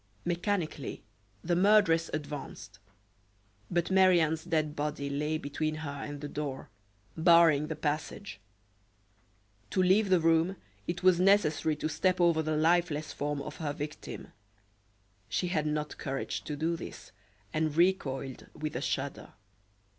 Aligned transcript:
Mechanically 0.25 1.03
the 1.43 1.55
murderess 1.55 2.09
advanced; 2.11 2.79
but 3.69 3.91
Marie 3.91 4.19
Anne's 4.19 4.43
dead 4.43 4.75
body 4.75 5.11
lay 5.11 5.37
between 5.37 5.75
her 5.75 5.91
and 5.91 6.21
the 6.21 6.27
door, 6.27 6.71
barring 7.15 7.67
the 7.67 7.75
passage. 7.75 8.39
To 9.69 9.83
leave 9.83 10.09
the 10.09 10.19
room 10.19 10.55
it 10.87 11.03
was 11.03 11.19
necessary 11.19 11.75
to 11.75 11.87
step 11.87 12.19
over 12.19 12.41
the 12.41 12.57
lifeless 12.57 13.13
form 13.13 13.43
of 13.43 13.57
her 13.57 13.73
victim. 13.73 14.29
She 15.29 15.49
had 15.49 15.67
not 15.67 15.99
courage 15.99 16.43
to 16.45 16.55
do 16.55 16.75
this, 16.75 17.11
and 17.53 17.77
recoiled 17.77 18.47
with 18.55 18.75
a 18.75 18.81
shudder. 18.81 19.33